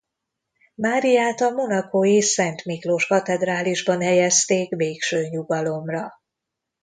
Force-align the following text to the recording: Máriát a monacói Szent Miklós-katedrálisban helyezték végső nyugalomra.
Máriát 0.75 1.41
a 1.41 1.49
monacói 1.49 2.21
Szent 2.21 2.65
Miklós-katedrálisban 2.65 4.01
helyezték 4.01 4.75
végső 4.75 5.27
nyugalomra. 5.27 6.09